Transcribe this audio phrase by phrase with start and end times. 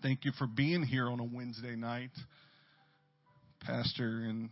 [0.00, 2.10] Thank you for being here on a Wednesday night.
[3.62, 4.48] Pastor and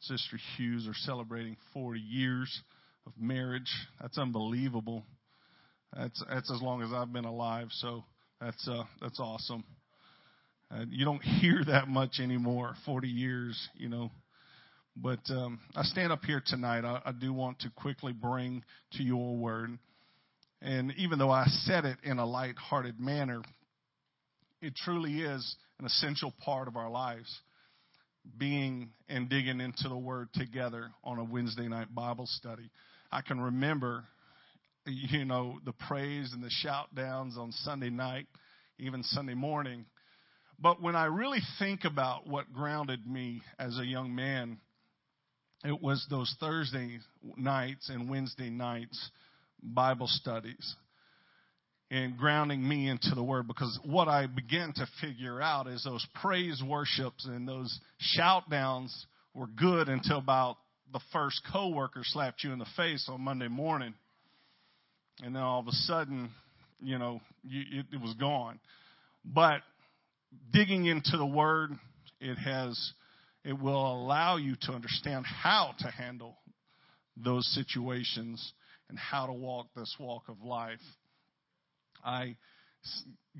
[0.00, 2.62] Sister Hughes are celebrating 40 years
[3.06, 3.70] of marriage.
[4.00, 5.04] That's unbelievable.
[5.94, 8.04] That's that's as long as I've been alive, so
[8.40, 9.64] that's uh, that's awesome.
[10.70, 12.74] Uh, you don't hear that much anymore.
[12.86, 14.10] 40 years, you know.
[14.96, 16.86] But um, I stand up here tonight.
[16.86, 19.78] I, I do want to quickly bring to you a word.
[20.62, 23.42] And even though I said it in a light-hearted manner,
[24.66, 27.40] it truly is an essential part of our lives.
[28.36, 32.68] Being and digging into the Word together on a Wednesday night Bible study.
[33.12, 34.02] I can remember,
[34.84, 38.26] you know, the praise and the shout downs on Sunday night,
[38.80, 39.86] even Sunday morning.
[40.58, 44.58] But when I really think about what grounded me as a young man,
[45.64, 46.98] it was those Thursday
[47.36, 49.10] nights and Wednesday nights
[49.62, 50.74] Bible studies
[51.90, 56.04] and grounding me into the word because what I began to figure out is those
[56.20, 60.56] praise worships and those shout downs were good until about
[60.92, 63.94] the first coworker slapped you in the face on Monday morning.
[65.22, 66.30] And then all of a sudden,
[66.80, 68.58] you know, you, it, it was gone.
[69.24, 69.60] But
[70.52, 71.70] digging into the word,
[72.20, 72.92] it has,
[73.44, 76.36] it will allow you to understand how to handle
[77.16, 78.52] those situations
[78.88, 80.80] and how to walk this walk of life.
[82.06, 82.36] I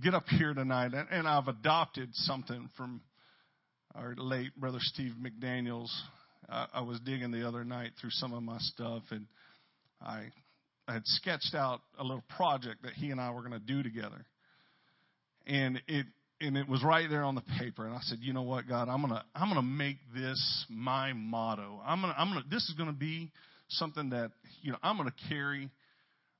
[0.02, 3.00] get up here tonight, and I've adopted something from
[3.94, 5.88] our late brother Steve McDaniels.
[6.48, 9.26] I was digging the other night through some of my stuff, and
[10.02, 10.24] I,
[10.88, 13.84] I had sketched out a little project that he and I were going to do
[13.84, 14.26] together.
[15.46, 16.06] And it
[16.38, 18.88] and it was right there on the paper and I said, "You know what, God,
[18.88, 21.80] I'm going to I'm to make this my motto.
[21.86, 23.30] I'm to I'm to this is going to be
[23.68, 25.70] something that, you know, I'm going to carry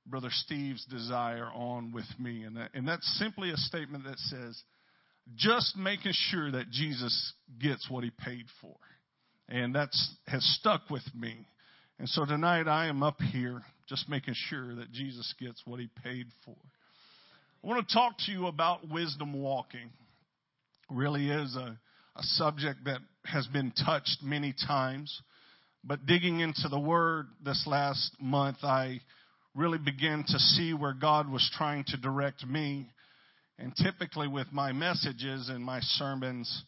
[0.09, 2.43] Brother Steve's desire on with me.
[2.43, 4.61] And, that, and that's simply a statement that says,
[5.35, 8.75] just making sure that Jesus gets what he paid for.
[9.49, 11.47] And that's has stuck with me.
[11.99, 15.89] And so tonight I am up here just making sure that Jesus gets what he
[16.03, 16.55] paid for.
[17.63, 19.89] I want to talk to you about wisdom walking.
[20.89, 21.77] Really is a,
[22.15, 25.21] a subject that has been touched many times.
[25.83, 28.99] But digging into the Word this last month, I
[29.57, 32.87] really began to see where God was trying to direct me.
[33.57, 36.63] And typically, with my messages and my sermons,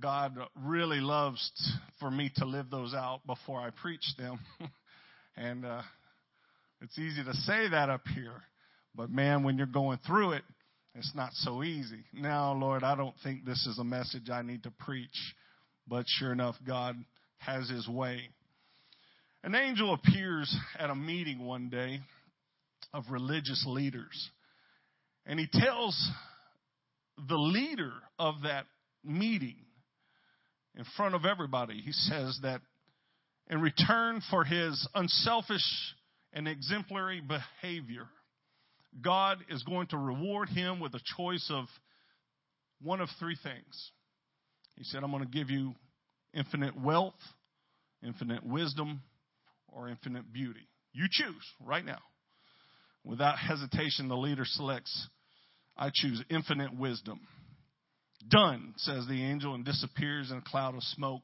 [0.00, 1.52] God really loves
[2.00, 4.40] for me to live those out before I preach them.
[5.36, 5.82] and uh,
[6.80, 8.42] it's easy to say that up here,
[8.94, 10.42] but man, when you're going through it,
[10.94, 12.04] it's not so easy.
[12.14, 15.34] Now, Lord, I don't think this is a message I need to preach,
[15.86, 16.96] but sure enough, God
[17.38, 18.30] has his way.
[19.46, 22.00] An angel appears at a meeting one day
[22.92, 24.28] of religious leaders,
[25.24, 25.96] and he tells
[27.28, 28.66] the leader of that
[29.04, 29.54] meeting
[30.76, 32.60] in front of everybody, he says that
[33.48, 35.62] in return for his unselfish
[36.32, 38.08] and exemplary behavior,
[39.00, 41.66] God is going to reward him with a choice of
[42.82, 43.92] one of three things.
[44.74, 45.76] He said, I'm going to give you
[46.34, 47.14] infinite wealth,
[48.02, 49.02] infinite wisdom,
[49.68, 50.68] or infinite beauty.
[50.92, 51.98] You choose right now.
[53.04, 55.08] Without hesitation, the leader selects,
[55.76, 57.20] I choose infinite wisdom.
[58.28, 61.22] Done, says the angel, and disappears in a cloud of smoke,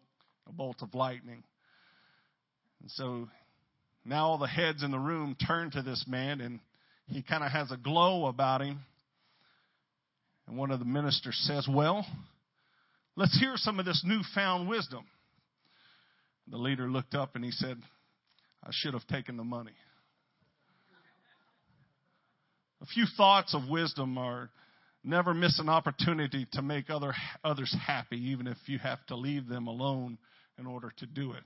[0.49, 1.43] a bolt of lightning.
[2.81, 3.29] And so
[4.05, 6.61] now all the heads in the room turn to this man, and
[7.07, 8.81] he kind of has a glow about him.
[10.47, 12.05] And one of the ministers says, Well,
[13.17, 15.05] let's hear some of this newfound wisdom.
[16.49, 17.79] The leader looked up and he said,
[18.65, 19.75] I should have taken the money.
[22.81, 24.51] A few thoughts of wisdom are
[25.05, 27.15] never miss an opportunity to make other,
[27.45, 30.19] others happy, even if you have to leave them alone
[30.59, 31.45] in order to do it.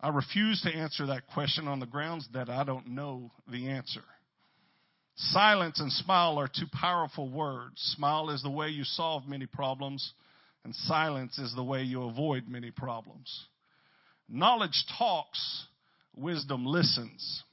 [0.00, 4.02] I refuse to answer that question on the grounds that I don't know the answer.
[5.14, 7.74] Silence and smile are two powerful words.
[7.96, 10.12] Smile is the way you solve many problems,
[10.64, 13.46] and silence is the way you avoid many problems.
[14.34, 15.66] Knowledge talks,
[16.16, 17.44] wisdom listens.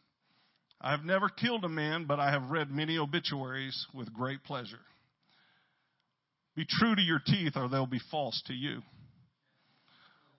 [0.80, 4.80] I have never killed a man, but I have read many obituaries with great pleasure.
[6.56, 8.82] Be true to your teeth, or they'll be false to you.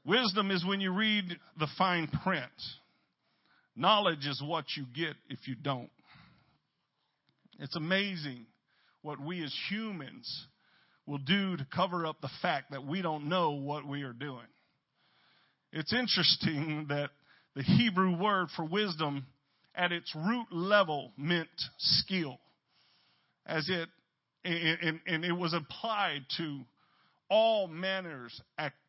[0.06, 1.24] Wisdom is when you read
[1.58, 2.50] the fine print.
[3.76, 5.90] Knowledge is what you get if you don't.
[7.58, 8.46] It's amazing
[9.02, 10.46] what we as humans
[11.04, 14.46] will do to cover up the fact that we don't know what we are doing.
[15.72, 17.10] It's interesting that
[17.54, 19.26] the Hebrew word for wisdom
[19.74, 22.38] at its root level meant skill,
[23.46, 23.88] as it
[24.44, 26.60] and, and it was applied to
[27.28, 28.40] all manners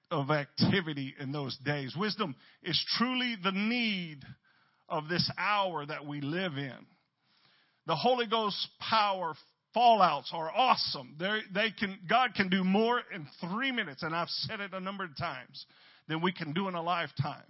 [0.10, 1.96] of activity in those days.
[1.96, 4.20] Wisdom is truly the need
[4.90, 6.76] of this hour that we live in.
[7.88, 9.34] The Holy Ghost power
[9.76, 11.16] fallouts are awesome.
[11.20, 14.80] They're, they can, God can do more in three minutes, and I've said it a
[14.80, 15.66] number of times,
[16.08, 17.44] than we can do in a lifetime.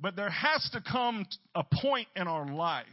[0.00, 2.86] But there has to come a point in our life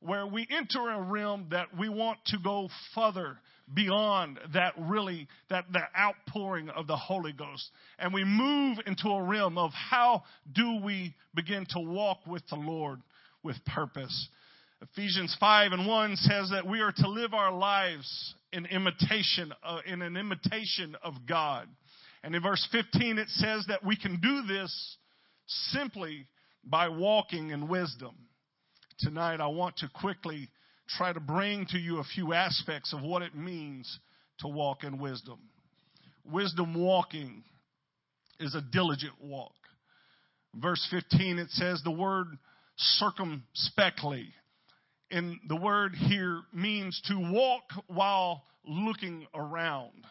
[0.00, 3.38] where we enter a realm that we want to go further
[3.74, 7.68] beyond that really that the outpouring of the holy ghost.
[7.98, 10.22] And we move into a realm of how
[10.54, 13.00] do we begin to walk with the lord
[13.42, 14.28] with purpose.
[14.80, 19.80] Ephesians 5 and 1 says that we are to live our lives in imitation uh,
[19.84, 21.68] in an imitation of god
[22.22, 24.96] and in verse 15 it says that we can do this
[25.46, 26.26] simply
[26.64, 28.14] by walking in wisdom
[28.98, 30.48] tonight i want to quickly
[30.88, 33.98] try to bring to you a few aspects of what it means
[34.40, 35.38] to walk in wisdom.
[36.24, 37.44] Wisdom walking
[38.40, 39.52] is a diligent walk.
[40.54, 42.26] Verse 15, it says the word
[42.76, 44.28] circumspectly.
[45.10, 50.04] And the word here means to walk while looking around.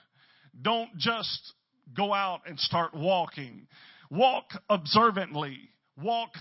[0.60, 1.54] Don't just
[1.96, 3.68] go out and start walking.
[4.10, 5.58] Walk observantly.
[6.02, 6.32] Walk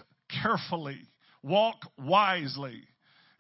[0.43, 1.01] carefully.
[1.43, 2.83] Walk wisely.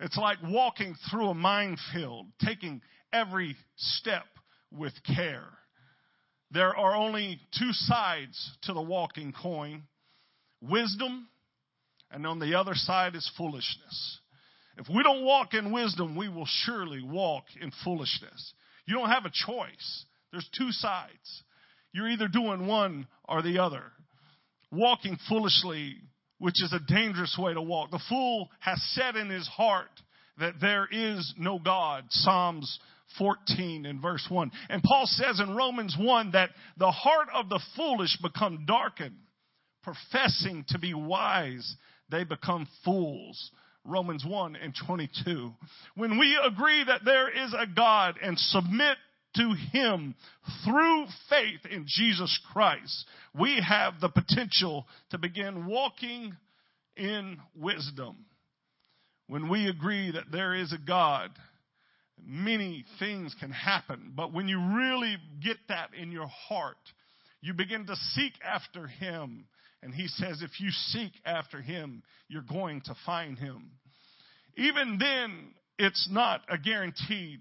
[0.01, 2.83] It's like walking through a minefield, taking
[3.13, 4.27] every step
[4.71, 5.49] with care.
[6.51, 9.85] There are only two sides to the walking coin
[10.61, 11.29] wisdom,
[12.11, 14.21] and on the other side is foolishness.
[14.79, 18.53] If we don't walk in wisdom, we will surely walk in foolishness.
[18.87, 20.05] You don't have a choice.
[20.31, 21.43] There's two sides.
[21.97, 23.83] You're either doing one or the other.
[24.71, 25.97] Walking foolishly
[26.39, 27.91] which is a dangerous way to walk.
[27.91, 29.89] The fool has said in his heart
[30.39, 32.05] that there is no God.
[32.11, 32.79] Psalms
[33.17, 34.53] 14 and verse 1.
[34.69, 39.17] And Paul says in Romans 1 that the heart of the foolish become darkened.
[39.83, 41.77] Professing to be wise,
[42.11, 43.51] they become fools.
[43.85, 45.55] Romans 1 and 22.
[45.95, 48.99] When we agree that there is a God and submit
[49.37, 50.15] to Him
[50.65, 53.07] through faith in Jesus Christ,
[53.39, 56.37] we have the potential to begin walking
[56.97, 58.27] in wisdom.
[59.29, 61.31] When we agree that there is a God,
[62.25, 64.13] many things can happen.
[64.17, 66.77] But when you really get that in your heart,
[67.41, 69.47] you begin to seek after Him.
[69.83, 73.71] And He says, if you seek after Him, you're going to find Him.
[74.57, 77.41] Even then, it's not a guaranteed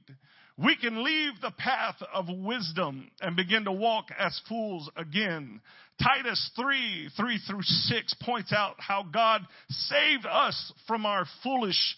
[0.57, 5.59] we can leave the path of wisdom and begin to walk as fools again.
[6.01, 11.97] Titus 3, 3 through 6 points out how God saved us from our foolish,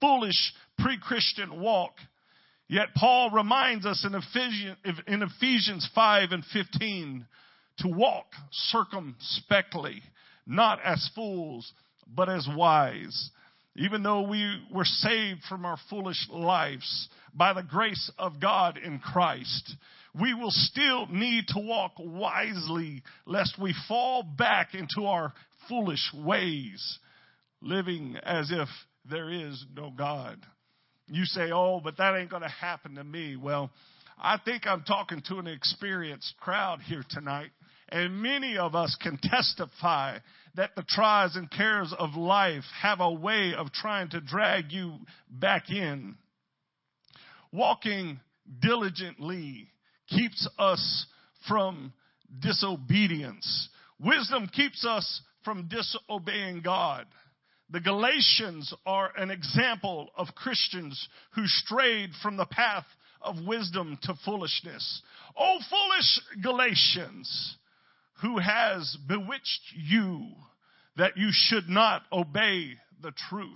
[0.00, 1.92] foolish pre-Christian walk.
[2.68, 4.76] Yet Paul reminds us in Ephesians,
[5.06, 7.26] in Ephesians 5 and 15
[7.78, 10.02] to walk circumspectly,
[10.46, 11.72] not as fools,
[12.06, 13.30] but as wise.
[13.80, 18.98] Even though we were saved from our foolish lives by the grace of God in
[18.98, 19.74] Christ,
[20.20, 25.32] we will still need to walk wisely lest we fall back into our
[25.66, 26.98] foolish ways,
[27.62, 28.68] living as if
[29.08, 30.36] there is no God.
[31.08, 33.36] You say, oh, but that ain't going to happen to me.
[33.36, 33.70] Well,
[34.18, 37.50] I think I'm talking to an experienced crowd here tonight.
[37.88, 40.18] And many of us can testify
[40.54, 44.94] that the trials and cares of life have a way of trying to drag you
[45.30, 46.16] back in.
[47.52, 48.20] Walking
[48.60, 49.68] diligently
[50.08, 51.06] keeps us
[51.48, 51.92] from
[52.40, 53.68] disobedience.
[53.98, 57.06] Wisdom keeps us from disobeying God.
[57.70, 62.86] The Galatians are an example of Christians who strayed from the path
[63.22, 65.02] of wisdom to foolishness.
[65.38, 67.56] Oh, foolish Galatians!
[68.22, 70.26] Who has bewitched you
[70.96, 73.46] that you should not obey the truth.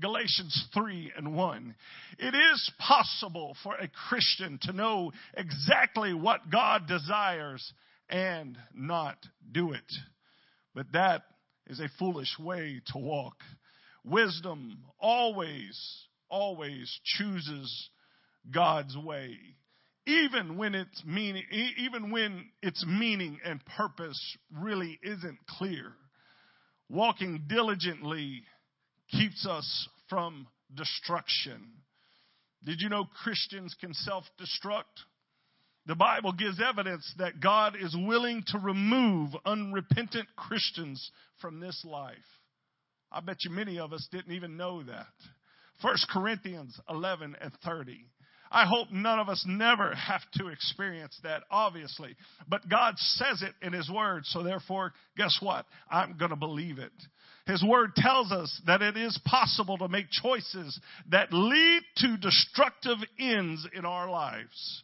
[0.00, 1.74] Galatians 3 and 1.
[2.18, 7.72] It is possible for a Christian to know exactly what God desires
[8.08, 9.16] and not
[9.52, 9.92] do it.
[10.74, 11.22] But that
[11.66, 13.36] is a foolish way to walk.
[14.04, 15.78] Wisdom always,
[16.30, 17.90] always chooses
[18.50, 19.36] God's way
[20.10, 21.44] even when its meaning,
[21.78, 24.20] even when its meaning and purpose
[24.52, 25.92] really isn't clear.
[26.88, 28.42] Walking diligently
[29.10, 31.68] keeps us from destruction.
[32.64, 35.04] Did you know Christians can self destruct?
[35.86, 42.16] The Bible gives evidence that God is willing to remove unrepentant Christians from this life.
[43.10, 45.06] I bet you many of us didn't even know that.
[45.80, 48.04] 1 Corinthians 11 and 30.
[48.50, 52.16] I hope none of us never have to experience that, obviously.
[52.48, 55.66] But God says it in His Word, so therefore, guess what?
[55.90, 56.92] I'm going to believe it.
[57.46, 60.78] His Word tells us that it is possible to make choices
[61.10, 64.82] that lead to destructive ends in our lives.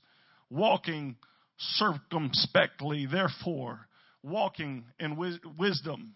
[0.51, 1.17] Walking
[1.59, 3.87] circumspectly, therefore,
[4.23, 5.17] walking in
[5.59, 6.15] wisdom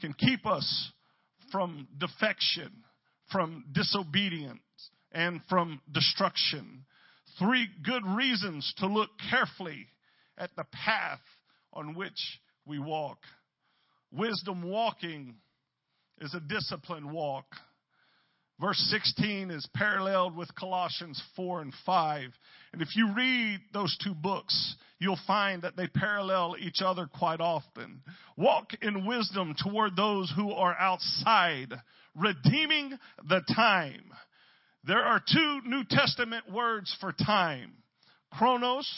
[0.00, 0.92] can keep us
[1.50, 2.70] from defection,
[3.30, 4.60] from disobedience,
[5.12, 6.84] and from destruction.
[7.38, 9.86] Three good reasons to look carefully
[10.36, 11.20] at the path
[11.72, 13.18] on which we walk.
[14.12, 15.36] Wisdom walking
[16.20, 17.46] is a disciplined walk.
[18.60, 22.30] Verse 16 is paralleled with Colossians 4 and 5.
[22.72, 27.40] And if you read those two books, you'll find that they parallel each other quite
[27.40, 28.02] often.
[28.36, 31.72] Walk in wisdom toward those who are outside,
[32.16, 32.98] redeeming
[33.28, 34.02] the time.
[34.88, 37.74] There are two New Testament words for time.
[38.32, 38.88] Chronos,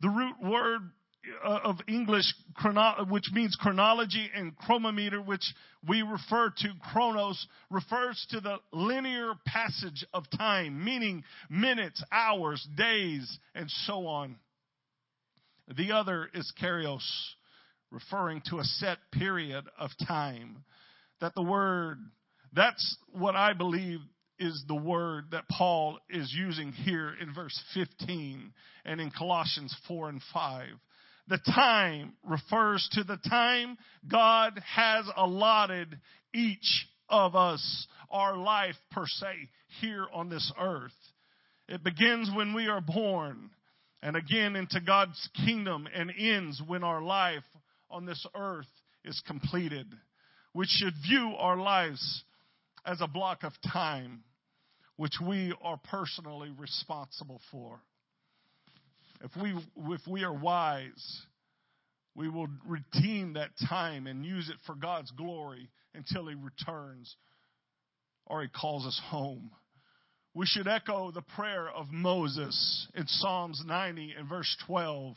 [0.00, 0.80] the root word
[1.44, 2.24] uh, of English,
[3.08, 5.44] which means chronology, and chronometer, which
[5.88, 13.38] we refer to, chronos, refers to the linear passage of time, meaning minutes, hours, days,
[13.54, 14.34] and so on.
[15.76, 17.06] The other is kairos,
[17.92, 20.64] referring to a set period of time.
[21.20, 21.98] That the word,
[22.52, 24.00] that's what I believe
[24.38, 28.52] is the word that Paul is using here in verse 15
[28.84, 30.66] and in Colossians 4 and 5.
[31.28, 33.76] The time refers to the time
[34.08, 35.98] God has allotted
[36.32, 39.48] each of us, our life per se,
[39.80, 40.92] here on this earth.
[41.68, 43.50] It begins when we are born
[44.02, 47.42] and again into God's kingdom and ends when our life
[47.90, 48.68] on this earth
[49.04, 49.86] is completed.
[50.54, 52.24] We should view our lives
[52.84, 54.22] as a block of time
[54.96, 57.80] which we are personally responsible for.
[59.22, 59.54] If we,
[59.94, 61.22] if we are wise,
[62.14, 67.14] we will redeem that time and use it for God's glory until He returns
[68.26, 69.50] or He calls us home.
[70.34, 75.16] We should echo the prayer of Moses in Psalms 90 and verse 12.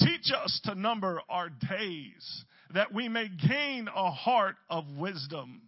[0.00, 5.62] Teach us to number our days that we may gain a heart of wisdom.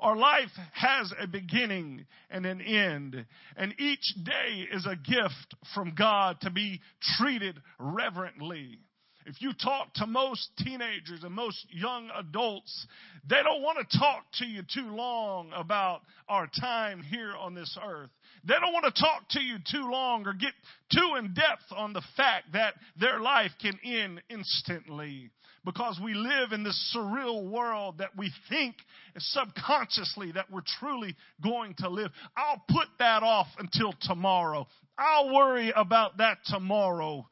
[0.00, 3.26] Our life has a beginning and an end,
[3.56, 6.80] and each day is a gift from God to be
[7.18, 8.78] treated reverently.
[9.26, 12.86] If you talk to most teenagers and most young adults,
[13.28, 17.76] they don't want to talk to you too long about our time here on this
[17.84, 18.10] earth.
[18.44, 20.54] They don't want to talk to you too long or get
[20.90, 25.30] too in depth on the fact that their life can end instantly
[25.64, 28.76] because we live in this surreal world that we think
[29.18, 32.10] subconsciously that we're truly going to live.
[32.36, 34.66] I'll put that off until tomorrow.
[34.98, 37.26] I'll worry about that tomorrow.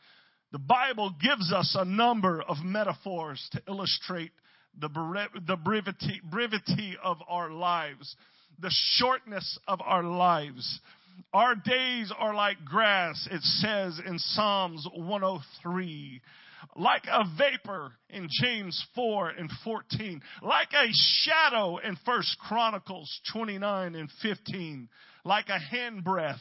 [0.53, 4.33] The Bible gives us a number of metaphors to illustrate
[4.79, 4.89] the,
[5.47, 8.15] the brevity, brevity of our lives,
[8.59, 10.81] the shortness of our lives.
[11.33, 16.21] Our days are like grass, it says in Psalms 103
[16.77, 23.95] like a vapor in James 4 and 14, like a shadow in First Chronicles 29
[23.95, 24.89] and 15,
[25.25, 26.37] like a handbreadth.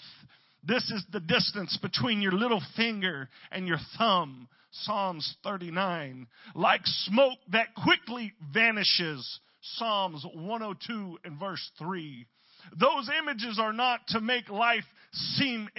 [0.64, 4.48] This is the distance between your little finger and your thumb.
[4.72, 6.28] Psalms 39.
[6.54, 9.40] Like smoke that quickly vanishes.
[9.62, 12.28] Psalms 102 and verse 3.
[12.80, 15.70] Those images are not to make life seem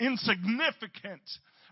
[0.00, 1.22] insignificant,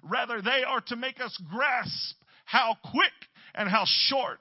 [0.03, 3.13] Rather, they are to make us grasp how quick
[3.55, 4.41] and how short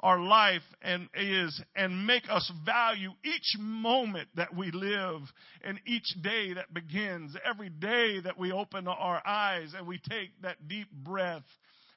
[0.00, 5.20] our life and is and make us value each moment that we live
[5.64, 10.30] and each day that begins every day that we open our eyes and we take
[10.42, 11.42] that deep breath.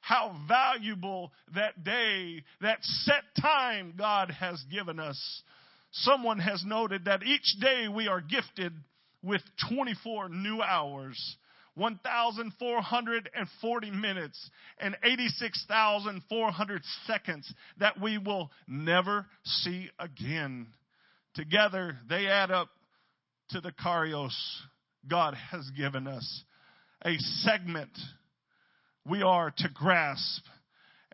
[0.00, 5.42] How valuable that day that set time God has given us.
[5.92, 8.72] Someone has noted that each day we are gifted
[9.22, 11.36] with 24 new hours
[11.80, 20.66] 1,440 minutes and 86,400 seconds that we will never see again.
[21.34, 22.68] Together, they add up
[23.48, 24.36] to the kairos
[25.08, 26.44] God has given us.
[27.06, 27.98] A segment
[29.06, 30.42] we are to grasp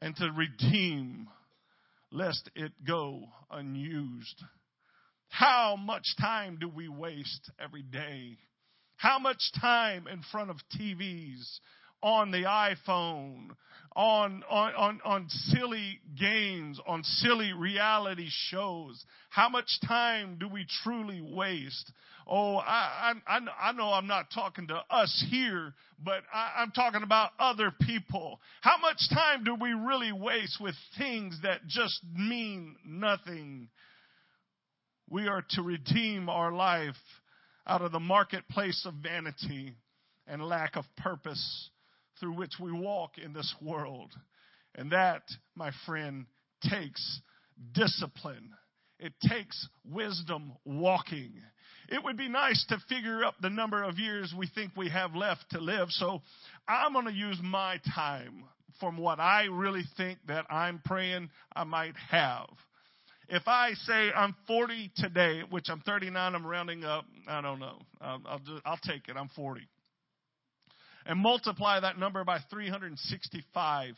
[0.02, 1.28] and to redeem
[2.10, 4.42] lest it go unused.
[5.28, 8.38] How much time do we waste every day?
[8.96, 11.60] How much time in front of TVs
[12.02, 13.50] on the iPhone,
[13.94, 19.04] on, on, on, on silly games, on silly reality shows?
[19.28, 21.92] How much time do we truly waste?
[22.26, 27.02] Oh, I, I, I know I'm not talking to us here, but I, I'm talking
[27.02, 28.40] about other people.
[28.62, 33.68] How much time do we really waste with things that just mean nothing?
[35.08, 36.96] We are to redeem our life
[37.66, 39.74] out of the marketplace of vanity
[40.26, 41.70] and lack of purpose
[42.18, 44.12] through which we walk in this world.
[44.74, 45.22] And that,
[45.54, 46.26] my friend,
[46.68, 47.20] takes
[47.72, 48.50] discipline.
[48.98, 51.32] It takes wisdom walking.
[51.88, 55.14] It would be nice to figure up the number of years we think we have
[55.14, 55.88] left to live.
[55.90, 56.22] So
[56.66, 58.44] I'm going to use my time
[58.80, 62.48] from what I really think that I'm praying I might have.
[63.28, 67.04] If I say I'm 40 today, which I'm 39, I'm rounding up.
[67.26, 67.78] I don't know.
[68.00, 69.16] I'll, I'll, I'll take it.
[69.16, 69.62] I'm 40
[71.06, 73.94] and multiply that number by 365.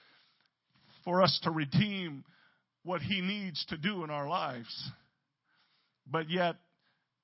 [1.03, 2.23] for us to redeem
[2.83, 4.91] what He needs to do in our lives.
[6.11, 6.57] But yet,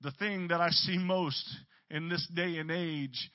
[0.02, 1.44] the thing that I see most
[1.90, 3.32] in this day and age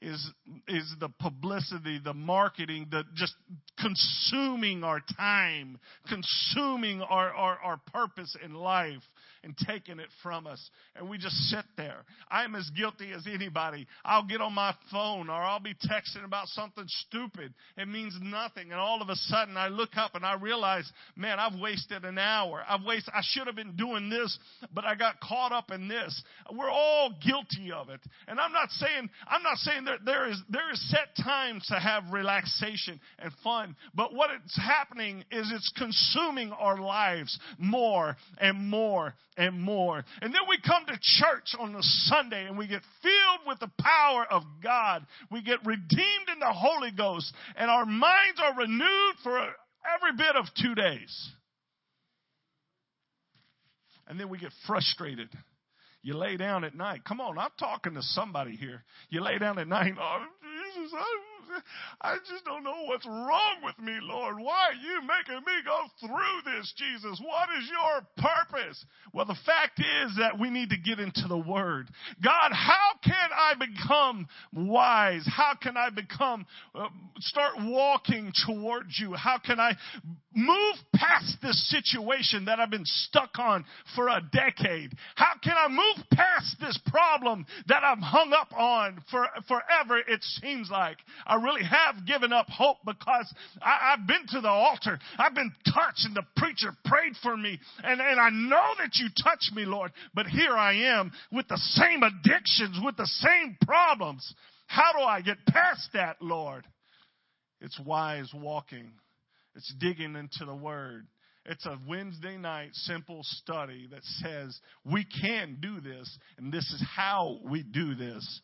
[0.00, 0.30] is,
[0.68, 3.34] is the publicity, the marketing, the just
[3.78, 9.02] consuming our time, consuming our, our, our purpose in life
[9.44, 10.70] and taking it from us.
[10.96, 12.04] And we just sit there.
[12.30, 13.86] I'm as guilty as anybody.
[14.04, 17.52] I'll get on my phone or I'll be texting about something stupid.
[17.76, 18.72] It means nothing.
[18.72, 22.18] And all of a sudden I look up and I realize, man, I've wasted an
[22.18, 22.62] hour.
[22.68, 24.36] I've wasted, I should have been doing this,
[24.72, 26.22] but I got caught up in this.
[26.52, 28.00] We're all guilty of it.
[28.26, 31.74] And I'm not saying, I'm not saying that there is, there is set times to
[31.74, 38.68] have relaxation and fun, but what it's happening is it's consuming our lives more and
[38.68, 40.04] more and more.
[40.22, 43.70] And then we come to church on a Sunday and we get filled with the
[43.80, 45.06] power of God.
[45.30, 50.36] We get redeemed in the Holy Ghost and our minds are renewed for every bit
[50.36, 51.30] of two days.
[54.06, 55.28] And then we get frustrated.
[56.02, 57.02] You lay down at night.
[57.04, 58.84] Come on, I'm talking to somebody here.
[59.08, 59.94] You lay down at night.
[59.98, 60.18] Oh,
[60.74, 61.33] Jesus, I
[62.00, 64.36] I just don't know what's wrong with me, Lord.
[64.38, 67.20] Why are you making me go through this, Jesus?
[67.22, 68.84] What is your purpose?
[69.12, 71.88] Well, the fact is that we need to get into the Word.
[72.22, 75.26] God, how can I become wise?
[75.26, 76.88] How can I become, uh,
[77.18, 79.14] start walking towards you?
[79.14, 79.76] How can I
[80.34, 84.92] move past this situation that I've been stuck on for a decade?
[85.14, 90.22] How can I move past this problem that I'm hung up on for forever, it
[90.22, 90.98] seems like?
[91.26, 94.98] I really have given up hope because I, have been to the altar.
[95.18, 97.58] I've been touched and the preacher prayed for me.
[97.82, 99.92] And, and I know that you touched me, Lord.
[100.14, 104.34] But here I am with the same addictions, with the same problems.
[104.66, 106.64] How do I get past that, Lord?
[107.60, 108.92] It's wise walking.
[109.56, 111.06] It's digging into the word.
[111.46, 114.58] It's a Wednesday night simple study that says
[114.90, 118.40] we can do this and this is how we do this.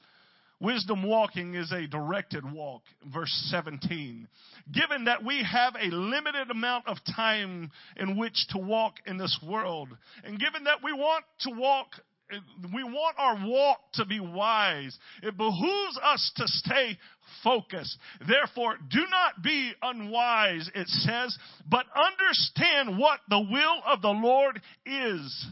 [0.61, 2.83] Wisdom walking is a directed walk,
[3.15, 4.29] verse 17.
[4.71, 9.39] Given that we have a limited amount of time in which to walk in this
[9.43, 9.89] world,
[10.23, 11.93] and given that we want to walk
[12.75, 14.97] we want our walk to be wise.
[15.23, 16.99] It behooves us to stay
[17.43, 17.97] focused.
[18.27, 21.37] Therefore, do not be unwise, it says,
[21.69, 25.47] but understand what the will of the Lord is.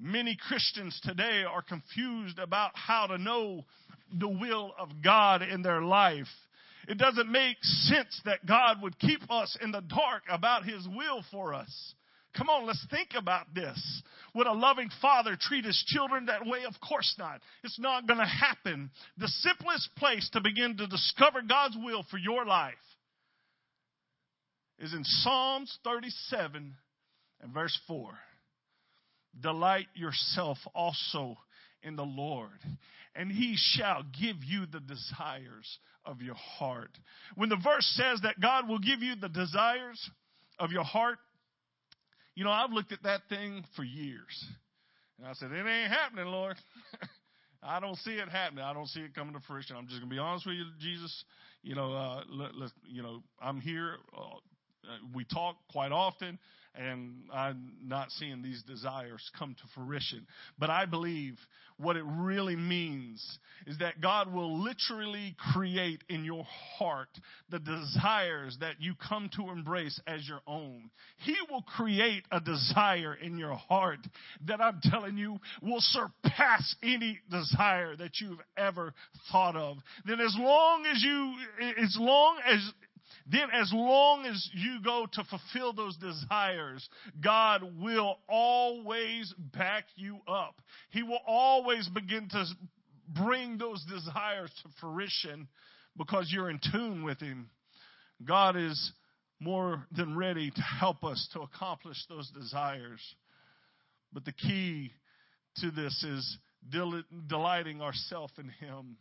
[0.00, 3.64] Many Christians today are confused about how to know
[4.18, 6.26] the will of God in their life.
[6.88, 11.24] It doesn't make sense that God would keep us in the dark about His will
[11.30, 11.94] for us.
[12.36, 14.02] Come on, let's think about this.
[14.34, 16.60] Would a loving father treat his children that way?
[16.66, 17.40] Of course not.
[17.62, 18.90] It's not going to happen.
[19.18, 22.74] The simplest place to begin to discover God's will for your life
[24.78, 26.74] is in Psalms 37
[27.42, 28.10] and verse 4.
[29.40, 31.36] Delight yourself also
[31.82, 32.60] in the Lord,
[33.14, 36.90] and he shall give you the desires of your heart.
[37.34, 40.10] When the verse says that God will give you the desires
[40.58, 41.18] of your heart,
[42.34, 44.44] you know, I've looked at that thing for years.
[45.18, 46.56] And I said, It ain't happening, Lord.
[47.62, 48.64] I don't see it happening.
[48.64, 49.76] I don't see it coming to fruition.
[49.76, 51.24] I'm just going to be honest with you, Jesus.
[51.62, 53.96] You know, uh, let, let, you know, I'm here.
[54.16, 54.38] Uh,
[54.84, 56.38] Uh, we talk quite often
[56.74, 60.26] and I'm not seeing these desires come to fruition.
[60.58, 61.36] But I believe
[61.76, 66.46] what it really means is that God will literally create in your
[66.78, 67.08] heart
[67.50, 70.90] the desires that you come to embrace as your own.
[71.18, 74.00] He will create a desire in your heart
[74.46, 78.94] that I'm telling you will surpass any desire that you've ever
[79.30, 79.76] thought of.
[80.06, 81.34] Then as long as you,
[81.82, 82.72] as long as
[83.26, 86.88] then as long as you go to fulfill those desires,
[87.20, 90.60] God will always back you up.
[90.90, 92.44] He will always begin to
[93.08, 95.48] bring those desires to fruition
[95.96, 97.50] because you're in tune with Him.
[98.24, 98.92] God is
[99.40, 103.00] more than ready to help us to accomplish those desires.
[104.12, 104.92] But the key
[105.56, 106.38] to this is
[107.28, 108.96] delighting ourselves in Him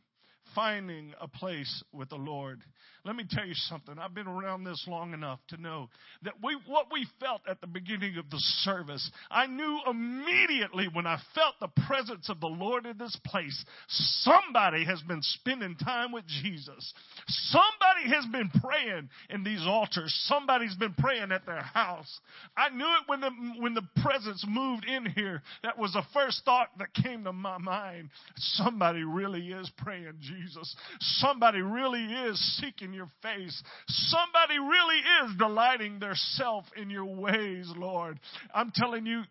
[0.56, 2.62] finding a place with the Lord.
[3.04, 3.98] Let me tell you something.
[3.98, 5.90] I've been around this long enough to know
[6.22, 11.08] that we, what we felt at the beginning of the service, I knew immediately when
[11.08, 16.12] I felt the presence of the Lord in this place, somebody has been spending time
[16.12, 16.94] with Jesus.
[17.28, 20.14] Somebody has been praying in these altars.
[20.28, 22.20] Somebody's been praying at their house.
[22.56, 25.42] I knew it when the, when the presence moved in here.
[25.64, 28.10] That was the first thought that came to my mind.
[28.36, 30.41] Somebody really is praying Jesus.
[30.42, 30.76] Jesus.
[31.00, 33.62] Somebody really is seeking your face.
[33.88, 38.20] Somebody really is delighting their self in your ways, Lord.
[38.54, 39.24] I'm telling you,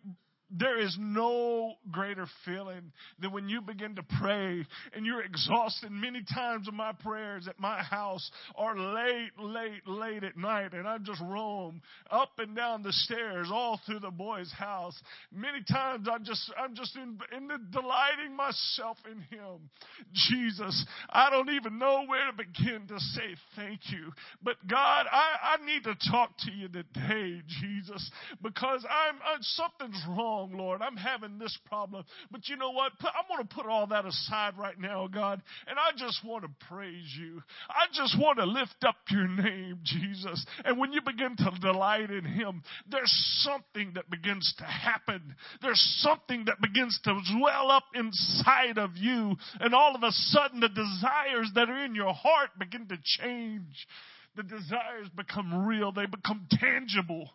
[0.57, 5.91] there is no greater feeling than when you begin to pray and you're exhausted.
[5.91, 10.87] Many times of my prayers at my house are late, late, late at night, and
[10.87, 14.99] I just roam up and down the stairs all through the boy's house.
[15.33, 19.69] Many times I just I'm just in, in the delighting myself in Him.
[20.13, 24.11] Jesus, I don't even know where to begin to say thank you.
[24.43, 28.11] But God, I, I need to talk to you today, Jesus,
[28.41, 30.81] because I'm, I'm something's wrong wrong, Lord.
[30.81, 32.03] I'm having this problem.
[32.31, 32.91] But you know what?
[33.01, 35.41] I'm going to put all that aside right now, God.
[35.67, 37.41] And I just want to praise you.
[37.69, 40.45] I just want to lift up your name, Jesus.
[40.65, 43.11] And when you begin to delight in Him, there's
[43.43, 45.35] something that begins to happen.
[45.61, 49.35] There's something that begins to well up inside of you.
[49.59, 53.87] And all of a sudden, the desires that are in your heart begin to change.
[54.35, 55.91] The desires become real.
[55.91, 57.29] They become tangible.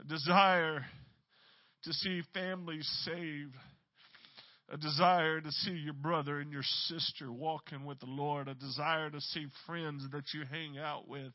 [0.00, 0.84] A desire
[1.84, 3.54] to see families saved,
[4.70, 9.10] a desire to see your brother and your sister walking with the Lord, a desire
[9.10, 11.32] to see friends that you hang out with.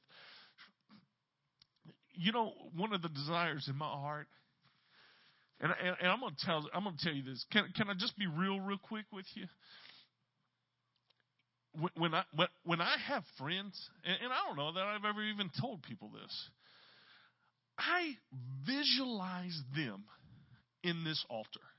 [2.14, 4.28] You know, one of the desires in my heart,
[5.60, 7.46] and, and, and I'm to tell I'm to tell you this.
[7.52, 9.46] Can can I just be real, real quick with you?
[11.80, 15.06] When, when I when, when I have friends, and, and I don't know that I've
[15.06, 16.50] ever even told people this,
[17.78, 18.16] I
[18.66, 20.06] visualize them
[20.84, 21.77] in this altar.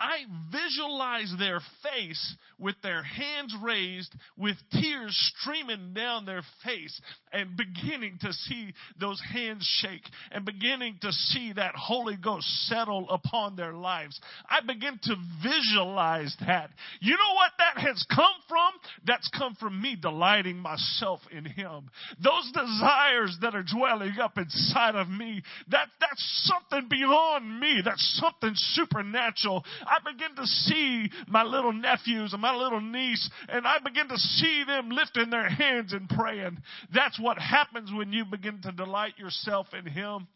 [0.00, 7.00] I visualize their face with their hands raised, with tears streaming down their face,
[7.32, 13.08] and beginning to see those hands shake, and beginning to see that Holy Ghost settle
[13.10, 14.20] upon their lives.
[14.48, 16.70] I begin to visualize that.
[17.00, 18.72] You know what that has come from?
[19.06, 21.90] That's come from me delighting myself in Him.
[22.22, 27.82] Those desires that are dwelling up inside of me, that, that's something beyond me.
[27.84, 29.64] That's something supernatural.
[29.88, 34.18] I begin to see my little nephews and my little niece, and I begin to
[34.18, 36.58] see them lifting their hands and praying.
[36.94, 40.28] That's what happens when you begin to delight yourself in Him.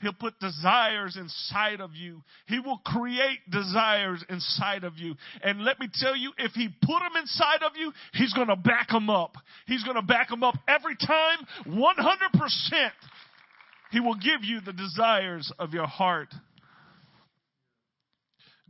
[0.00, 2.22] He'll put desires inside of you.
[2.46, 5.14] He will create desires inside of you.
[5.42, 8.56] And let me tell you, if He put them inside of you, He's going to
[8.56, 9.36] back them up.
[9.66, 12.90] He's going to back them up every time, 100%.
[13.92, 16.28] He will give you the desires of your heart.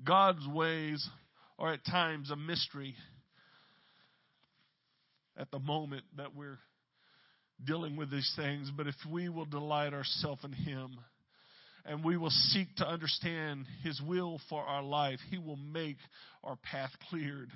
[0.05, 1.07] God's ways
[1.59, 2.95] are at times a mystery
[5.37, 6.59] at the moment that we're
[7.65, 8.71] dealing with these things.
[8.77, 10.99] But if we will delight ourselves in Him
[11.85, 15.99] and we will seek to understand His will for our life, He will make
[16.43, 17.51] our path cleared.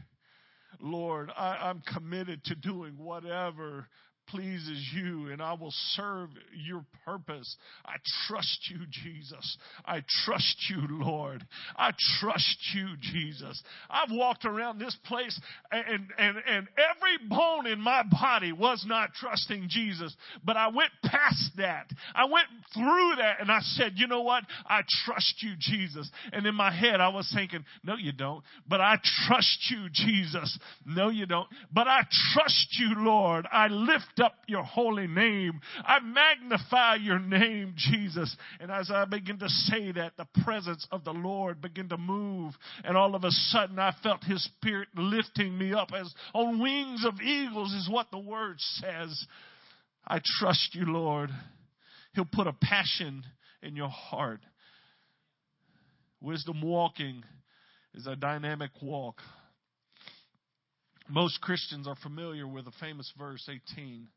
[0.81, 3.89] Lord, I, am committed to doing whatever
[4.31, 7.57] pleases you and I will serve your purpose.
[7.85, 9.57] I trust you, Jesus.
[9.85, 11.47] I trust you, Lord.
[11.77, 13.63] I trust you, Jesus.
[13.91, 15.39] I've walked around this place
[15.71, 16.67] and, and, and
[17.09, 21.91] every bone in my body was not trusting Jesus, but I went past that.
[22.15, 24.45] I went through that and I said, you know what?
[24.67, 26.11] I trust you, Jesus.
[26.33, 30.59] And in my head, I was thinking, no, you don't, but I trust you, Jesus.
[30.87, 33.47] No, you don't, but I trust you, Lord.
[33.51, 35.61] I lift up your holy name.
[35.85, 38.37] I magnify your name, Jesus.
[38.61, 42.55] And as I begin to say that, the presence of the Lord began to move.
[42.85, 46.98] And all of a sudden, I felt his spirit lifting me up as on wings
[47.05, 49.27] of eagles is what the word says.
[50.07, 51.31] I trust you, Lord.
[52.15, 53.25] He'll put a passion
[53.63, 54.41] in your heart.
[56.21, 57.23] Wisdom walking
[57.95, 59.21] is a dynamic walk.
[61.09, 64.09] Most Christians are familiar with the famous verse 18,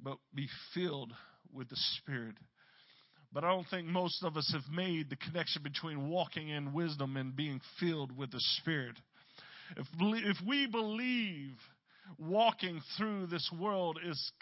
[0.00, 1.12] but be filled
[1.52, 2.36] with the Spirit.
[3.32, 7.16] But I don't think most of us have made the connection between walking in wisdom
[7.16, 8.96] and being filled with the Spirit.
[9.76, 11.56] If, if we believe
[12.18, 14.32] walking through this world is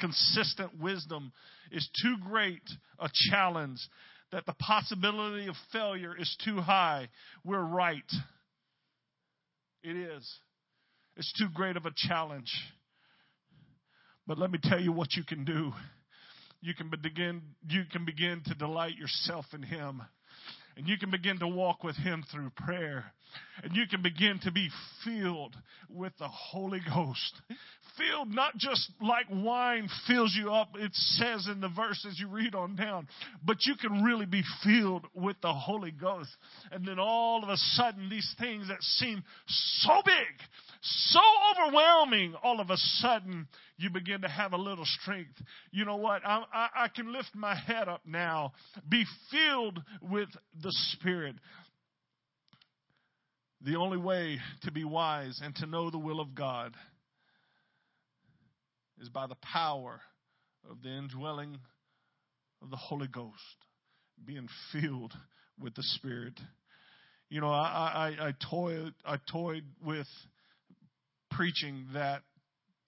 [0.00, 1.32] consistent wisdom
[1.70, 2.62] is too great
[2.98, 3.78] a challenge
[4.32, 7.08] that the possibility of failure is too high,
[7.44, 8.10] we're right.
[9.82, 10.28] It is.
[11.16, 12.50] It's too great of a challenge.
[14.26, 15.72] But let me tell you what you can do.
[16.60, 20.00] You can begin, you can begin to delight yourself in Him.
[20.76, 23.04] And you can begin to walk with Him through prayer.
[23.62, 24.68] And you can begin to be
[25.04, 25.54] filled
[25.88, 27.40] with the Holy Ghost.
[27.96, 32.28] Filled not just like wine fills you up, it says in the verse as you
[32.28, 33.06] read on down,
[33.44, 36.30] but you can really be filled with the Holy Ghost.
[36.70, 41.20] And then all of a sudden, these things that seem so big, so
[41.52, 45.40] overwhelming, all of a sudden you begin to have a little strength.
[45.70, 46.22] You know what?
[46.24, 48.52] I, I, I can lift my head up now,
[48.88, 50.28] be filled with
[50.60, 51.36] the Spirit.
[53.60, 56.74] The only way to be wise and to know the will of God
[59.00, 60.00] is by the power
[60.68, 61.58] of the indwelling
[62.60, 63.34] of the Holy Ghost,
[64.24, 65.12] being filled
[65.60, 66.34] with the Spirit.
[67.28, 70.06] You know, I, I, I toyed I toyed with
[71.36, 72.22] preaching that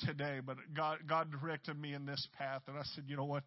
[0.06, 3.42] today, but God, God directed me in this path, and I said, you know what,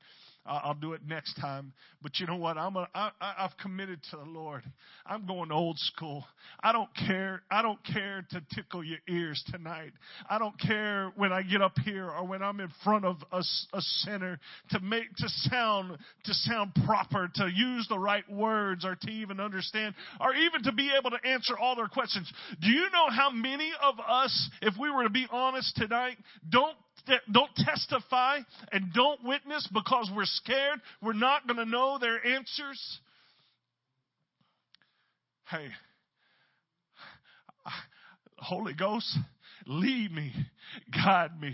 [0.48, 1.74] I'll do it next time.
[2.02, 4.64] But you know what, I'm a, I, I've committed to the Lord.
[5.06, 6.26] I'm going old school.
[6.62, 7.44] I don't care.
[7.52, 9.92] I don't care to tickle your ears tonight.
[10.30, 13.40] I don't care when I get up here or when I'm in front of a,
[13.40, 14.40] a sinner
[14.70, 19.40] to make to sound to sound proper, to use the right words, or to even
[19.40, 22.32] understand, or even to be able to answer all their questions.
[22.62, 26.18] Do you know how many of us, if we were to be honest tonight,
[26.50, 26.76] don't
[27.32, 28.40] don't testify
[28.72, 33.00] and don't witness because we're scared we're not going to know their answers.
[35.50, 35.70] Hey,
[38.38, 39.18] Holy Ghost,
[39.68, 40.34] lead me,
[40.92, 41.54] guide me.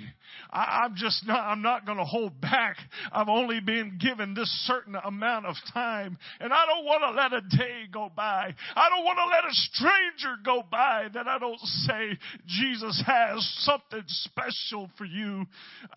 [0.51, 2.77] I, am just not, I'm not going to hold back.
[3.11, 7.33] I've only been given this certain amount of time and I don't want to let
[7.33, 8.53] a day go by.
[8.75, 13.45] I don't want to let a stranger go by that I don't say Jesus has
[13.61, 15.45] something special for you.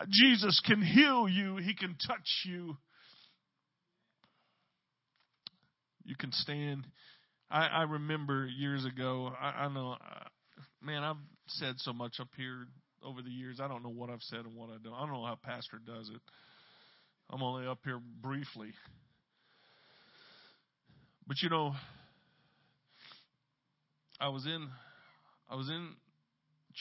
[0.09, 1.57] Jesus can heal you.
[1.57, 2.77] He can touch you.
[6.03, 6.87] You can stand.
[7.51, 10.23] I, I remember years ago, I, I know, uh,
[10.81, 11.17] man, I've
[11.49, 12.67] said so much up here
[13.03, 13.59] over the years.
[13.59, 14.93] I don't know what I've said and what I don't.
[14.93, 16.21] I don't know how pastor does it.
[17.29, 18.71] I'm only up here briefly.
[21.27, 21.73] But you know,
[24.19, 24.67] I was in
[25.49, 25.89] I was in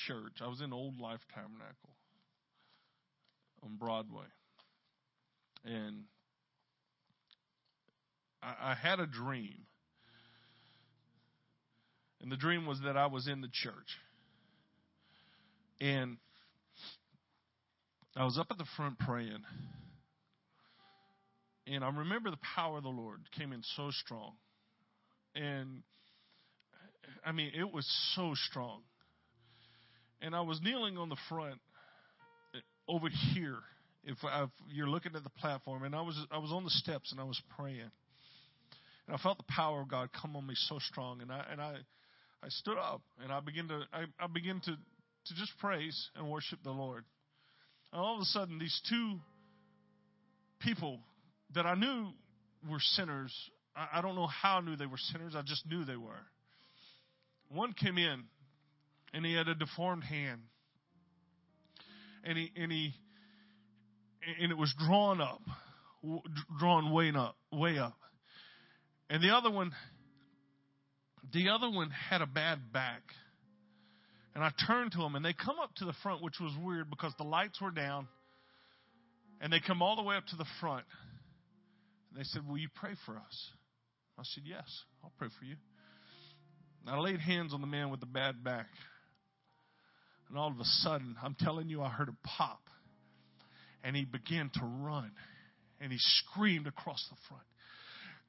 [0.07, 0.39] church.
[0.41, 1.91] I was in Old Life Tabernacle
[3.63, 4.27] on Broadway.
[5.65, 6.05] And
[8.43, 9.67] I, I had a dream.
[12.21, 13.99] And the dream was that I was in the church.
[15.81, 16.17] And
[18.17, 19.43] I was up at the front praying.
[21.67, 24.33] And I remember the power of the Lord came in so strong.
[25.35, 25.83] And
[27.25, 28.83] I mean, it was so strong.
[30.23, 31.61] And I was kneeling on the front
[32.55, 32.59] eh,
[32.89, 33.59] over here.
[34.05, 34.19] If,
[34.73, 37.25] you're looking at the platform, and I was I was on the steps and I
[37.25, 41.33] was praying, and I felt the power of God come on me so strong, and
[41.33, 41.79] I and I
[42.45, 44.77] I stood up and I began to I, I began to
[45.29, 47.05] to just praise and worship the Lord.
[47.93, 49.19] And all of a sudden, these two
[50.61, 51.01] people
[51.55, 52.09] that I knew
[52.69, 53.33] were sinners,
[53.75, 56.27] I, don't know how I knew they were sinners, I just knew they were.
[57.49, 58.25] One came in
[59.13, 60.41] and he had a deformed hand.
[62.25, 62.93] And he and he
[64.41, 65.41] and it was drawn up,
[66.59, 67.97] drawn way up, way up.
[69.09, 69.71] And the other one,
[71.33, 73.03] the other one had a bad back.
[74.37, 76.91] And I turned to them, and they come up to the front, which was weird
[76.91, 78.07] because the lights were down.
[79.41, 80.85] And they come all the way up to the front.
[82.11, 83.51] And they said, Will you pray for us?
[84.19, 84.67] I said, Yes,
[85.03, 85.57] I'll pray for you.
[86.85, 88.67] And I laid hands on the man with the bad back.
[90.29, 92.61] And all of a sudden, I'm telling you, I heard a pop.
[93.85, 95.13] And he began to run.
[95.81, 97.45] And he screamed across the front.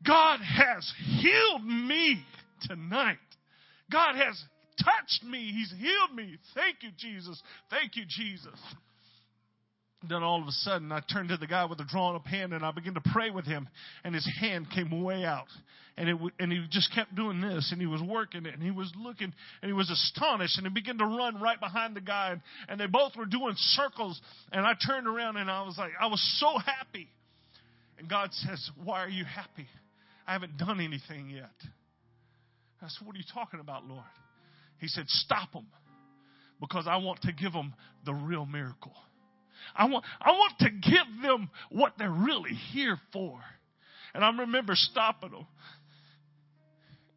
[0.06, 0.90] God has
[1.20, 2.24] healed me
[2.62, 3.18] tonight.
[3.92, 4.42] God has
[4.84, 5.52] touched me.
[5.54, 6.38] He's healed me.
[6.54, 7.42] Thank you, Jesus.
[7.70, 8.60] Thank you, Jesus.
[10.08, 12.54] Then all of a sudden, I turned to the guy with the drawn up hand
[12.54, 13.68] and I began to pray with him,
[14.04, 15.48] and his hand came way out.
[15.98, 18.70] And, it, and he just kept doing this, and he was working it, and he
[18.70, 22.34] was looking, and he was astonished, and he began to run right behind the guy,
[22.34, 24.22] and, and they both were doing circles.
[24.52, 27.08] And I turned around and I was like, I was so happy.
[27.98, 29.68] And God says, Why are you happy?
[30.28, 31.50] I haven't done anything yet.
[32.82, 34.04] I said, What are you talking about, Lord?
[34.80, 35.68] He said, Stop them
[36.60, 37.74] because I want to give them
[38.06, 38.94] the real miracle.
[39.76, 43.40] I want, I want to give them what they're really here for.
[44.14, 45.48] And I remember stopping them.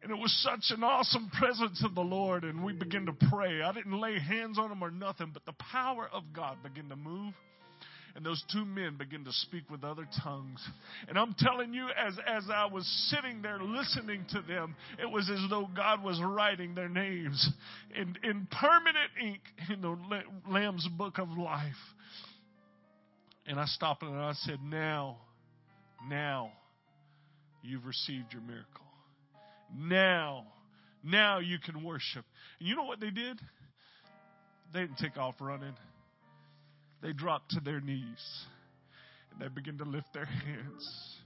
[0.03, 3.61] And it was such an awesome presence of the Lord, and we began to pray.
[3.61, 6.95] I didn't lay hands on them or nothing, but the power of God began to
[6.95, 7.33] move
[8.15, 10.59] and those two men began to speak with other tongues.
[11.07, 15.29] And I'm telling you, as, as I was sitting there listening to them, it was
[15.29, 17.49] as though God was writing their names
[17.95, 19.97] in, in permanent ink in the
[20.49, 21.73] Lamb's book of life.
[23.47, 25.17] And I stopped and I said, Now,
[26.07, 26.51] now
[27.63, 28.67] you've received your miracle.
[29.75, 30.45] Now,
[31.03, 32.25] now you can worship.
[32.59, 33.39] And you know what they did?
[34.73, 35.73] They didn't take off running
[37.01, 38.45] they dropped to their knees
[39.31, 41.17] and they began to lift their hands.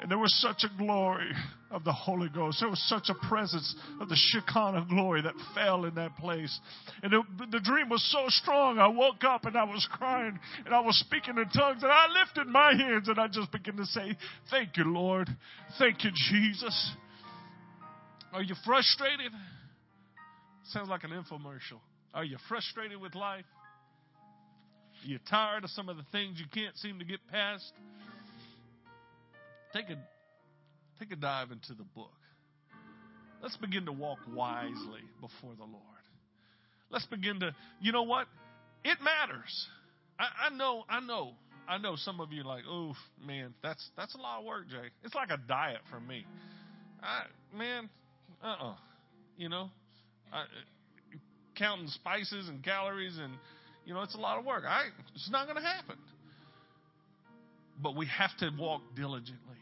[0.00, 1.30] And there was such a glory
[1.70, 2.58] of the Holy Ghost.
[2.60, 6.58] There was such a presence of the Shekinah glory that fell in that place.
[7.04, 7.20] And it,
[7.52, 8.80] the dream was so strong.
[8.80, 12.06] I woke up and I was crying and I was speaking in tongues and I
[12.20, 14.16] lifted my hands and I just began to say,
[14.50, 15.28] Thank you, Lord.
[15.78, 16.92] Thank you, Jesus.
[18.32, 19.30] Are you frustrated?
[20.64, 21.78] Sounds like an infomercial.
[22.12, 23.44] Are you frustrated with life?
[25.04, 27.72] You're tired of some of the things you can't seem to get past.
[29.72, 29.96] Take a,
[30.98, 32.10] take a dive into the book.
[33.42, 35.82] Let's begin to walk wisely before the Lord.
[36.90, 38.26] Let's begin to, you know what?
[38.84, 39.66] It matters.
[40.18, 41.32] I, I know, I know,
[41.68, 44.68] I know some of you are like, oh man, that's that's a lot of work,
[44.68, 44.90] Jay.
[45.04, 46.26] It's like a diet for me.
[47.02, 47.22] I
[47.56, 47.88] man,
[48.42, 48.70] uh uh-uh.
[48.72, 48.74] uh
[49.36, 49.70] You know,
[50.32, 50.44] I,
[51.56, 53.32] counting spices and calories and
[53.84, 54.64] you know, it's a lot of work.
[54.66, 55.96] I, it's not going to happen.
[57.82, 59.56] But we have to walk diligently.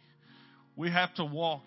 [0.76, 1.62] We have to walk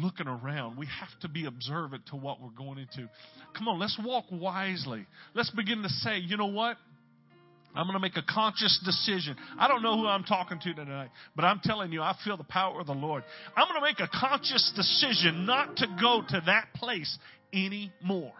[0.00, 0.76] looking around.
[0.76, 3.08] We have to be observant to what we're going into.
[3.56, 5.06] Come on, let's walk wisely.
[5.34, 6.76] Let's begin to say, you know what?
[7.74, 9.36] I'm going to make a conscious decision.
[9.58, 12.44] I don't know who I'm talking to tonight, but I'm telling you, I feel the
[12.44, 13.22] power of the Lord.
[13.56, 17.16] I'm going to make a conscious decision not to go to that place
[17.52, 18.32] anymore.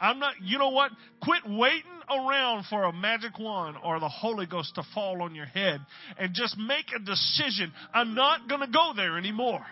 [0.00, 0.90] I'm not, you know what?
[1.22, 5.46] Quit waiting around for a magic wand or the Holy Ghost to fall on your
[5.46, 5.80] head
[6.18, 7.72] and just make a decision.
[7.92, 9.64] I'm not going to go there anymore.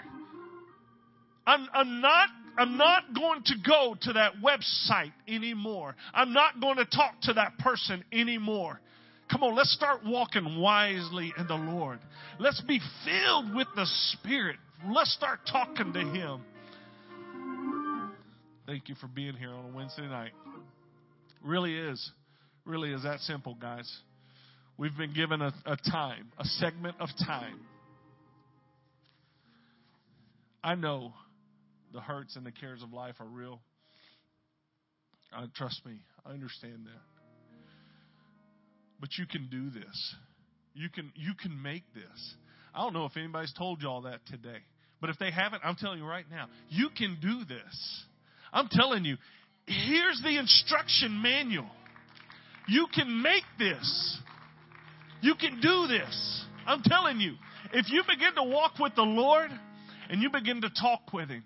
[1.47, 5.97] I'm, I'm not I'm not going to go to that website anymore.
[6.13, 8.81] I'm not going to talk to that person anymore.
[9.31, 11.99] Come on, let's start walking wisely in the Lord.
[12.39, 14.57] Let's be filled with the Spirit.
[14.87, 16.43] Let's start talking to Him.
[18.67, 20.33] Thank you for being here on a Wednesday night.
[21.43, 22.11] Really is.
[22.65, 23.91] Really is that simple, guys.
[24.79, 27.61] We've been given a, a time, a segment of time.
[30.63, 31.13] I know
[31.93, 33.61] the hurts and the cares of life are real.
[35.37, 37.03] Uh, trust me, I understand that.
[38.99, 40.15] But you can do this.
[40.73, 42.35] You can you can make this.
[42.75, 44.59] I don't know if anybody's told you all that today.
[45.03, 48.05] But if they haven't, I'm telling you right now, you can do this.
[48.55, 49.17] I'm telling you,
[49.67, 51.67] here's the instruction manual.
[52.69, 54.19] You can make this.
[55.21, 56.45] You can do this.
[56.67, 57.35] I'm telling you,
[57.73, 59.51] if you begin to walk with the Lord
[60.09, 61.43] and you begin to talk with Him,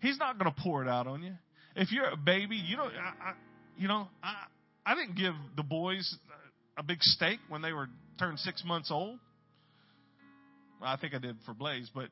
[0.00, 1.32] He's not going to pour it out on you.
[1.74, 3.32] If you're a baby, you know, I, I,
[3.76, 4.34] you know, I,
[4.84, 6.16] I didn't give the boys
[6.78, 7.88] a big steak when they were
[8.18, 9.18] turned six months old.
[10.80, 12.08] Well, I think I did for Blaze, but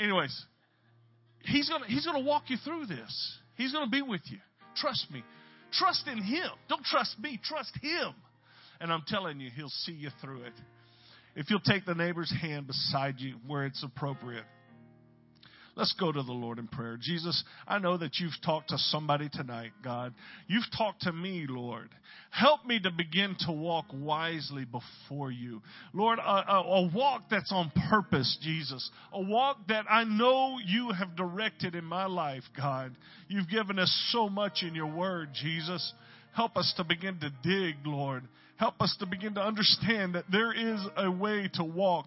[0.00, 0.44] anyways,
[1.46, 3.38] He's going he's to walk you through this.
[3.56, 4.38] He's going to be with you.
[4.76, 5.22] Trust me.
[5.72, 6.50] Trust in Him.
[6.68, 7.40] Don't trust me.
[7.42, 8.14] Trust Him.
[8.80, 10.52] And I'm telling you, He'll see you through it.
[11.34, 14.44] If you'll take the neighbor's hand beside you where it's appropriate.
[15.76, 16.96] Let's go to the Lord in prayer.
[16.98, 20.14] Jesus, I know that you've talked to somebody tonight, God.
[20.48, 21.90] You've talked to me, Lord.
[22.30, 25.60] Help me to begin to walk wisely before you.
[25.92, 28.90] Lord, a, a, a, walk that's on purpose, Jesus.
[29.12, 32.96] A walk that I know you have directed in my life, God.
[33.28, 35.92] You've given us so much in your word, Jesus.
[36.34, 38.22] Help us to begin to dig, Lord.
[38.56, 42.06] Help us to begin to understand that there is a way to walk,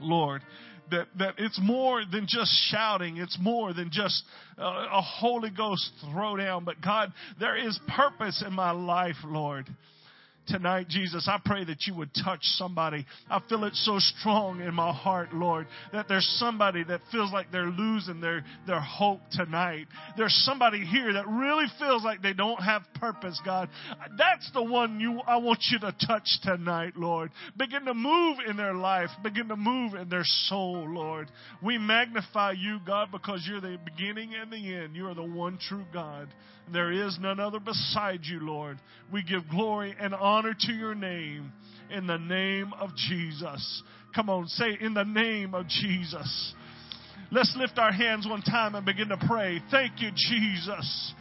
[0.00, 0.42] Lord
[0.90, 3.16] that, that it's more than just shouting.
[3.18, 4.22] It's more than just
[4.58, 6.64] a, a Holy Ghost throwdown.
[6.64, 9.66] But God, there is purpose in my life, Lord
[10.46, 13.06] tonight, Jesus, I pray that you would touch somebody.
[13.30, 17.50] I feel it so strong in my heart, Lord, that there's somebody that feels like
[17.50, 19.86] they're losing their, their hope tonight.
[20.16, 23.68] There's somebody here that really feels like they don't have purpose, God.
[24.18, 27.30] That's the one you, I want you to touch tonight, Lord.
[27.56, 29.10] Begin to move in their life.
[29.22, 31.30] Begin to move in their soul, Lord.
[31.62, 34.96] We magnify you, God, because you're the beginning and the end.
[34.96, 36.28] You are the one true God.
[36.72, 38.78] There is none other beside you, Lord.
[39.12, 41.52] We give glory and honor to your name
[41.90, 43.82] in the name of Jesus.
[44.14, 46.54] Come on, say in the name of Jesus.
[47.30, 49.60] Let's lift our hands one time and begin to pray.
[49.70, 51.14] Thank you, Jesus.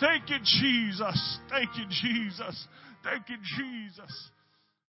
[0.00, 1.38] Thank you, Jesus.
[1.50, 2.68] Thank you, Jesus.
[3.02, 4.30] Thank you, Jesus.